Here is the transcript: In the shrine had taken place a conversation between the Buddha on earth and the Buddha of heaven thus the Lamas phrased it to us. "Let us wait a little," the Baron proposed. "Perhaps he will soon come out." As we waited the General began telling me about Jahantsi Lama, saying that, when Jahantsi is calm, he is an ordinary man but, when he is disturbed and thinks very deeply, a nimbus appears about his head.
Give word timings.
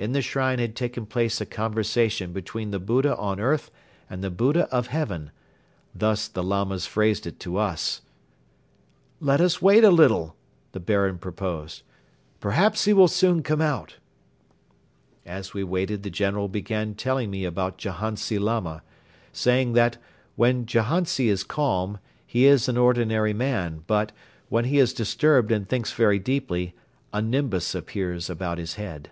In 0.00 0.12
the 0.12 0.22
shrine 0.22 0.60
had 0.60 0.76
taken 0.76 1.06
place 1.06 1.40
a 1.40 1.44
conversation 1.44 2.32
between 2.32 2.70
the 2.70 2.78
Buddha 2.78 3.16
on 3.16 3.40
earth 3.40 3.68
and 4.08 4.22
the 4.22 4.30
Buddha 4.30 4.68
of 4.70 4.86
heaven 4.86 5.32
thus 5.92 6.28
the 6.28 6.44
Lamas 6.44 6.86
phrased 6.86 7.26
it 7.26 7.40
to 7.40 7.56
us. 7.56 8.00
"Let 9.18 9.40
us 9.40 9.60
wait 9.60 9.82
a 9.82 9.90
little," 9.90 10.36
the 10.70 10.78
Baron 10.78 11.18
proposed. 11.18 11.82
"Perhaps 12.38 12.84
he 12.84 12.92
will 12.92 13.08
soon 13.08 13.42
come 13.42 13.60
out." 13.60 13.96
As 15.26 15.52
we 15.52 15.64
waited 15.64 16.04
the 16.04 16.10
General 16.10 16.46
began 16.46 16.94
telling 16.94 17.28
me 17.28 17.44
about 17.44 17.76
Jahantsi 17.76 18.38
Lama, 18.38 18.84
saying 19.32 19.72
that, 19.72 19.96
when 20.36 20.64
Jahantsi 20.64 21.28
is 21.28 21.42
calm, 21.42 21.98
he 22.24 22.44
is 22.44 22.68
an 22.68 22.76
ordinary 22.76 23.32
man 23.32 23.82
but, 23.88 24.12
when 24.48 24.66
he 24.66 24.78
is 24.78 24.94
disturbed 24.94 25.50
and 25.50 25.68
thinks 25.68 25.92
very 25.92 26.20
deeply, 26.20 26.76
a 27.12 27.20
nimbus 27.20 27.74
appears 27.74 28.30
about 28.30 28.58
his 28.58 28.74
head. 28.74 29.10